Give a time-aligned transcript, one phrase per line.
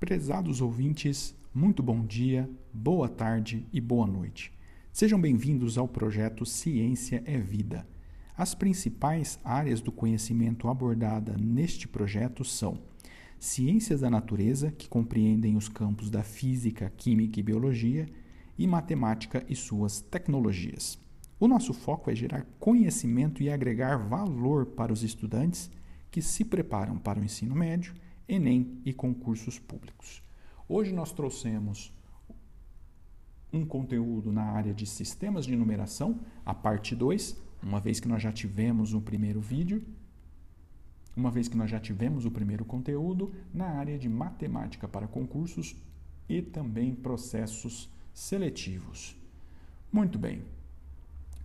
[0.00, 4.50] Prezados ouvintes, muito bom dia, boa tarde e boa noite.
[4.90, 7.86] Sejam bem-vindos ao projeto Ciência é Vida.
[8.34, 12.78] As principais áreas do conhecimento abordada neste projeto são
[13.38, 18.06] ciências da natureza, que compreendem os campos da física, química e biologia,
[18.56, 20.98] e matemática e suas tecnologias.
[21.38, 25.70] O nosso foco é gerar conhecimento e agregar valor para os estudantes
[26.10, 27.92] que se preparam para o ensino médio,
[28.30, 30.22] Enem e concursos públicos.
[30.68, 31.92] Hoje nós trouxemos
[33.52, 38.22] um conteúdo na área de sistemas de numeração, a parte 2, uma vez que nós
[38.22, 39.84] já tivemos o primeiro vídeo,
[41.16, 45.74] uma vez que nós já tivemos o primeiro conteúdo na área de matemática para concursos
[46.28, 49.16] e também processos seletivos.
[49.92, 50.44] Muito bem.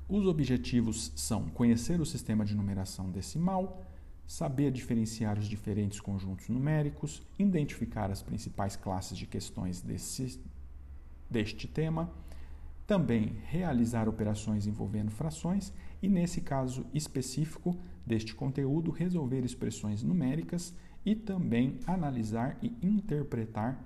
[0.08, 3.84] Os objetivos são conhecer o sistema de numeração decimal,
[4.28, 10.40] saber diferenciar os diferentes conjuntos numéricos, identificar as principais classes de questões desse,
[11.30, 12.12] deste tema,
[12.88, 20.74] também realizar operações envolvendo frações e, nesse caso específico deste conteúdo, resolver expressões numéricas
[21.06, 23.84] e também analisar e interpretar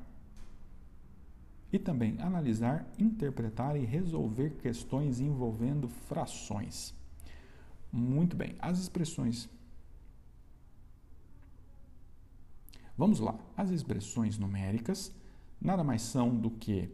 [1.72, 6.96] e também analisar, interpretar e resolver questões envolvendo frações.
[7.92, 9.48] Muito bem, as expressões
[13.00, 13.40] Vamos lá.
[13.56, 15.16] As expressões numéricas
[15.62, 16.90] nada mais são do que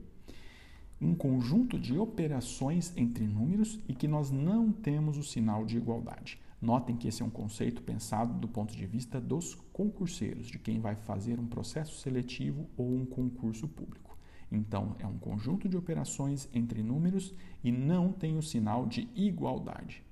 [1.01, 6.39] um conjunto de operações entre números e que nós não temos o sinal de igualdade.
[6.61, 10.79] Notem que esse é um conceito pensado do ponto de vista dos concurseiros, de quem
[10.79, 14.15] vai fazer um processo seletivo ou um concurso público.
[14.51, 20.03] Então, é um conjunto de operações entre números e não tem o sinal de igualdade.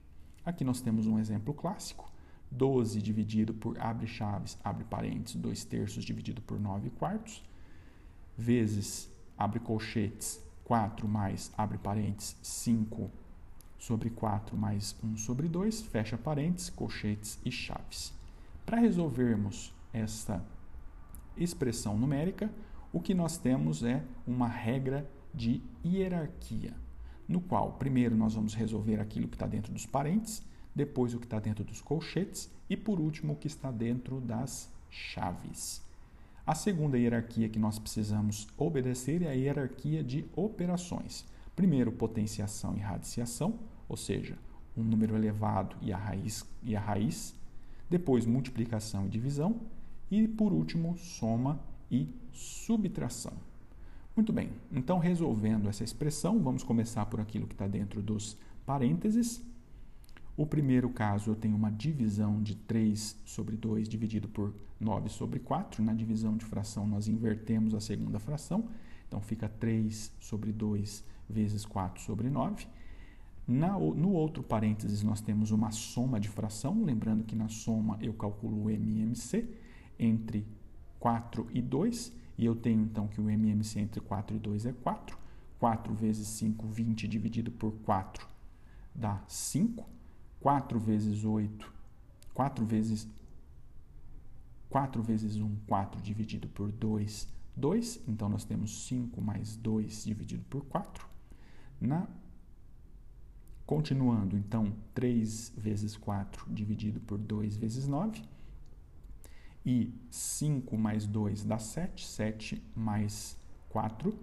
[0.44, 2.12] Aqui nós temos um exemplo clássico.
[2.56, 7.44] 12 dividido por abre chaves, abre parênteses, 2 terços dividido por 9 quartos,
[8.38, 13.10] vezes, abre colchetes, 4 mais, abre parênteses, 5
[13.78, 18.14] sobre 4 mais 1 sobre 2, fecha parênteses, colchetes e chaves.
[18.66, 20.44] Para resolvermos esta
[21.36, 22.50] expressão numérica,
[22.94, 26.74] o que nós temos é uma regra de hierarquia,
[27.28, 30.44] no qual primeiro nós vamos resolver aquilo que está dentro dos parênteses,
[30.76, 34.70] depois o que está dentro dos colchetes e, por último, o que está dentro das
[34.90, 35.82] chaves.
[36.46, 41.26] A segunda hierarquia que nós precisamos obedecer é a hierarquia de operações.
[41.56, 44.38] Primeiro, potenciação e radiciação, ou seja,
[44.76, 46.46] um número elevado e a raiz.
[46.64, 47.34] E a raiz.
[47.90, 49.62] Depois, multiplicação e divisão.
[50.12, 51.60] E, por último, soma
[51.90, 53.34] e subtração.
[54.16, 59.42] Muito bem, então resolvendo essa expressão, vamos começar por aquilo que está dentro dos parênteses.
[60.36, 65.40] O primeiro caso, eu tenho uma divisão de 3 sobre 2 dividido por 9 sobre
[65.40, 65.84] 4.
[65.84, 68.68] Na divisão de fração, nós invertemos a segunda fração.
[69.08, 72.68] Então, fica 3 sobre 2 vezes 4 sobre 9.
[73.48, 76.84] Na, no outro parênteses, nós temos uma soma de fração.
[76.84, 79.48] Lembrando que na soma eu calculo o MMC
[80.00, 80.48] entre
[81.00, 82.12] 4 e 2.
[82.40, 85.16] E eu tenho, então, que o MMC entre 4 e 2 é 4.
[85.60, 88.28] 4 vezes 5, 20 dividido por 4
[88.96, 89.86] dá 5.
[90.44, 91.74] 4 vezes 8,
[92.34, 93.08] 4 vezes
[94.70, 98.02] 4 vezes 1, 4 dividido por 2, 2.
[98.08, 101.08] Então, nós temos 5 mais 2 dividido por 4.
[101.80, 102.08] Na,
[103.66, 108.24] continuando, então, 3 vezes 4 dividido por 2 vezes 9.
[109.66, 112.06] E 5 mais 2 dá 7.
[112.06, 113.38] 7 mais
[113.70, 114.14] 4.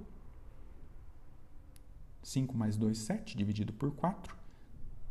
[2.23, 4.40] 5 mais 2, 7, dividido por 4.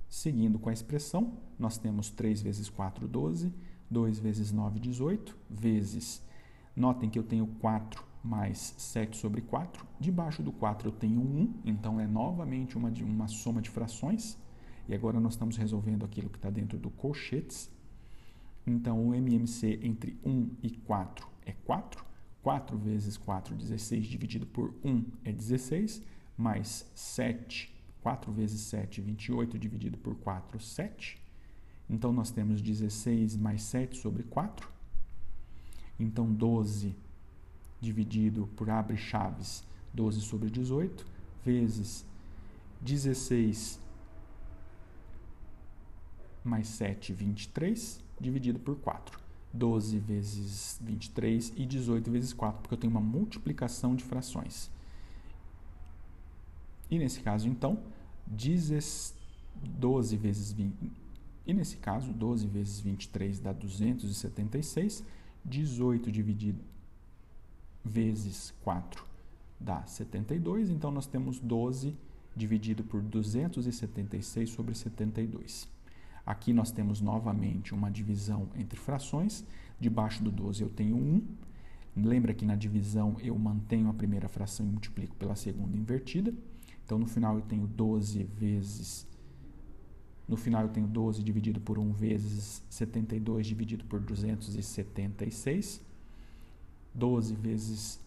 [0.09, 3.53] Seguindo com a expressão, nós temos 3 vezes 4, 12,
[3.91, 6.25] 2 vezes 9, 18, vezes.
[6.75, 9.85] Notem que eu tenho 4 mais 7 sobre 4.
[9.99, 14.35] Debaixo do 4 eu tenho 1, então é novamente uma, uma soma de frações.
[14.87, 17.69] E agora nós estamos resolvendo aquilo que está dentro do colchetes.
[18.65, 22.03] Então, o MMC entre 1 e 4 é 4.
[22.41, 26.01] 4 vezes 4, 16, dividido por 1 é 16,
[26.35, 31.21] mais 7 4 vezes 7, 28 dividido por 4, 7.
[31.89, 34.69] Então, nós temos 16 mais 7 sobre 4.
[35.99, 36.95] Então, 12
[37.81, 39.63] dividido por abre chaves,
[39.93, 41.05] 12 sobre 18,
[41.43, 42.05] vezes
[42.81, 43.79] 16
[46.43, 49.19] mais 7, 23, dividido por 4.
[49.51, 54.69] 12 vezes 23 e 18 vezes 4, porque eu tenho uma multiplicação de frações.
[56.89, 57.79] E nesse caso, então,
[58.27, 60.91] 12 vezes 20.
[61.45, 65.03] E nesse caso, 12 vezes 23 dá 276.
[65.45, 66.59] 18 dividido
[67.83, 69.03] vezes 4
[69.59, 71.95] dá 72, então nós temos 12
[72.35, 75.67] dividido por 276 sobre 72.
[76.25, 79.43] Aqui nós temos novamente uma divisão entre frações.
[79.79, 81.23] Debaixo do 12 eu tenho 1.
[81.97, 86.33] Lembra que na divisão eu mantenho a primeira fração e multiplico pela segunda invertida.
[86.89, 89.07] Então no final eu tenho 12 vezes
[90.27, 95.83] no final eu tenho 12 dividido por 1 vezes 72 dividido por 276.
[96.91, 97.99] 12 vezes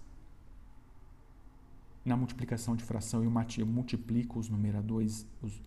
[2.04, 5.62] na multiplicação de fração eu multiplico os numeradores, os,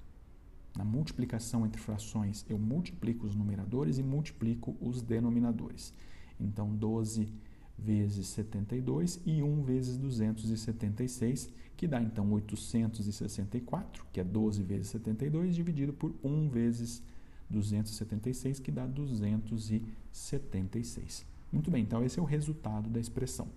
[0.75, 5.93] na multiplicação entre frações eu multiplico os numeradores e multiplico os denominadores.
[6.37, 7.31] Então 12
[7.77, 15.55] vezes 72 e 1 vezes 276, que dá então 864, que é 12 vezes 72,
[15.55, 17.03] dividido por 1 vezes
[17.49, 21.25] 276, que dá 276.
[21.51, 23.47] Muito bem, então esse é o resultado da expressão.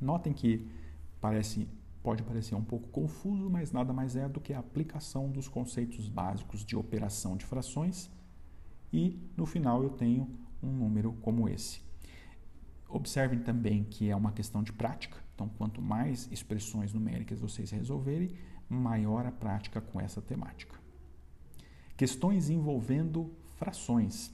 [0.00, 0.66] Notem que
[1.20, 1.68] parece,
[2.02, 6.08] pode parecer um pouco confuso, mas nada mais é do que a aplicação dos conceitos
[6.08, 8.10] básicos de operação de frações
[8.92, 10.28] e no final eu tenho
[10.62, 11.82] um número como esse.
[12.88, 18.30] Observem também que é uma questão de prática, então quanto mais expressões numéricas vocês resolverem,
[18.68, 20.78] maior a prática com essa temática.
[21.96, 24.32] Questões envolvendo frações.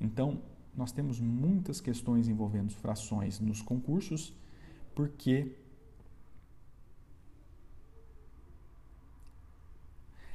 [0.00, 0.42] Então,
[0.76, 4.34] nós temos muitas questões envolvendo frações nos concursos,
[4.94, 5.56] porque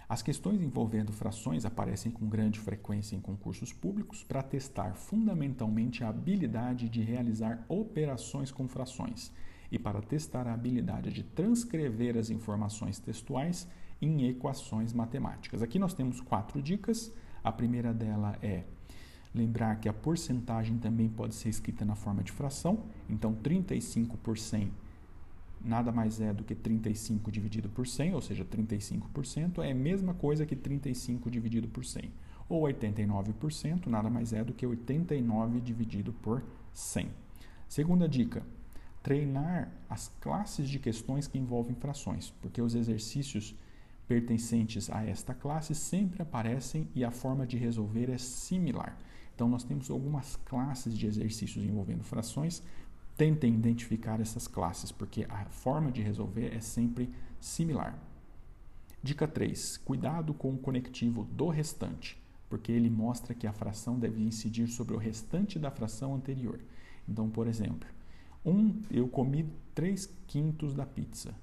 [0.08, 6.10] As questões envolvendo frações aparecem com grande frequência em concursos públicos para testar fundamentalmente a
[6.10, 9.32] habilidade de realizar operações com frações
[9.72, 13.68] e para testar a habilidade de transcrever as informações textuais
[14.02, 15.62] em equações matemáticas.
[15.62, 17.12] Aqui nós temos quatro dicas.
[17.44, 18.64] A primeira dela é
[19.34, 24.70] lembrar que a porcentagem também pode ser escrita na forma de fração, então 35%
[25.64, 30.14] nada mais é do que 35 dividido por 100, ou seja, 35%, é a mesma
[30.14, 32.12] coisa que 35 dividido por 100.
[32.48, 36.44] Ou 89%, nada mais é do que 89 dividido por
[36.74, 37.10] 100.
[37.68, 38.44] Segunda dica,
[39.02, 43.56] treinar as classes de questões que envolvem frações, porque os exercícios
[44.08, 48.98] pertencentes a esta classe sempre aparecem e a forma de resolver é similar.
[49.36, 52.62] Então, nós temos algumas classes de exercícios envolvendo frações,
[53.16, 57.10] tentem identificar essas classes, porque a forma de resolver é sempre
[57.40, 57.98] similar.
[59.02, 59.78] Dica 3.
[59.78, 64.94] Cuidado com o conectivo do restante, porque ele mostra que a fração deve incidir sobre
[64.94, 66.60] o restante da fração anterior.
[67.08, 67.88] Então, por exemplo,
[68.46, 71.36] um, eu comi 3 quintos da pizza.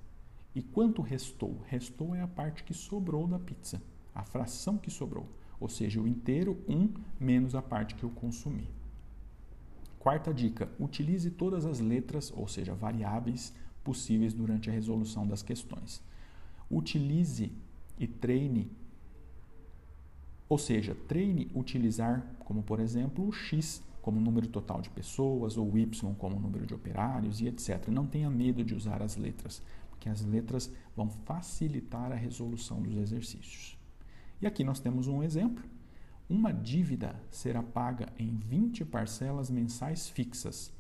[0.55, 1.61] E quanto restou?
[1.67, 3.83] Restou é a parte que sobrou da pizza,
[4.15, 5.29] a fração que sobrou.
[5.61, 8.69] Ou seja, o inteiro 1 um, menos a parte que eu consumi.
[9.99, 13.53] Quarta dica: utilize todas as letras, ou seja, variáveis
[13.83, 16.03] possíveis durante a resolução das questões.
[16.71, 17.53] Utilize
[17.99, 18.71] e treine,
[20.49, 25.77] ou seja, treine utilizar, como por exemplo, o x como número total de pessoas, ou
[25.77, 25.85] y
[26.17, 27.89] como número de operários e etc.
[27.89, 29.61] Não tenha medo de usar as letras,
[29.91, 33.77] porque as letras vão facilitar a resolução dos exercícios.
[34.41, 35.65] E aqui nós temos um exemplo
[36.31, 40.73] uma dívida será paga em 20 parcelas mensais fixas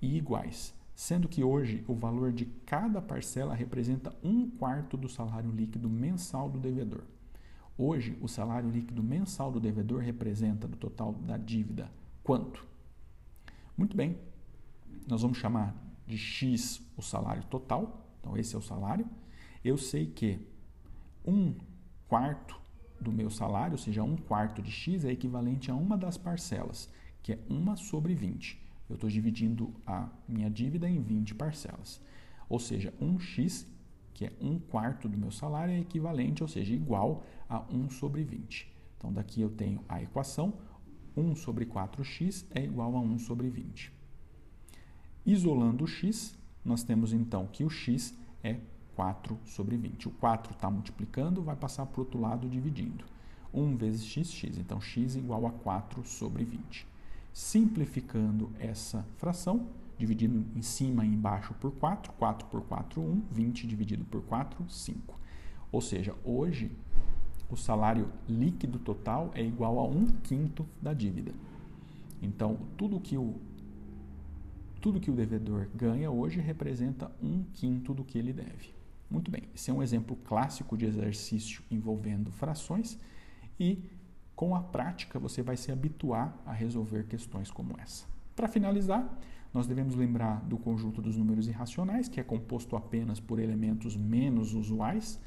[0.00, 5.50] e iguais, sendo que hoje o valor de cada parcela representa um quarto do salário
[5.50, 7.04] líquido mensal do devedor.
[7.78, 11.90] Hoje, o salário líquido mensal do devedor representa do total da dívida
[12.28, 12.62] quanto?
[13.74, 14.18] Muito bem,
[15.06, 15.74] nós vamos chamar
[16.06, 19.06] de X o salário total, então esse é o salário.
[19.64, 20.38] Eu sei que
[21.24, 21.54] um
[22.06, 22.60] quarto
[23.00, 26.92] do meu salário, ou seja, um quarto de x, é equivalente a uma das parcelas,
[27.22, 28.60] que é 1 sobre 20.
[28.90, 31.98] Eu estou dividindo a minha dívida em 20 parcelas.
[32.46, 33.66] Ou seja, 1x,
[34.12, 38.22] que é um quarto do meu salário, é equivalente, ou seja, igual a 1 sobre
[38.22, 38.70] 20.
[38.98, 40.52] Então, daqui eu tenho a equação
[41.18, 43.92] 1 sobre 4x é igual a 1 sobre 20.
[45.26, 48.58] Isolando o x, nós temos então que o x é
[48.94, 50.08] 4 sobre 20.
[50.08, 53.04] O 4 está multiplicando, vai passar para o outro lado dividindo.
[53.52, 54.58] 1 vezes x, x.
[54.58, 56.86] Então, x igual a 4 sobre 20.
[57.32, 63.66] Simplificando essa fração, dividindo em cima e embaixo por 4, 4 por 4, 1, 20
[63.66, 65.18] dividido por 4, 5.
[65.70, 66.70] Ou seja, hoje
[67.50, 71.32] o salário líquido total é igual a 1 quinto da dívida.
[72.22, 73.34] Então, tudo que o
[74.80, 78.72] tudo que o devedor ganha hoje representa um quinto do que ele deve.
[79.10, 82.96] Muito bem, esse é um exemplo clássico de exercício envolvendo frações
[83.58, 83.82] e
[84.36, 88.06] com a prática você vai se habituar a resolver questões como essa.
[88.36, 89.18] Para finalizar,
[89.52, 94.54] nós devemos lembrar do conjunto dos números irracionais, que é composto apenas por elementos menos
[94.54, 95.20] usuais.